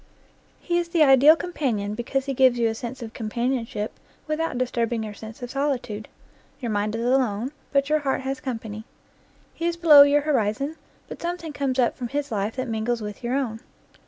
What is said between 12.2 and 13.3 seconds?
life that mingles with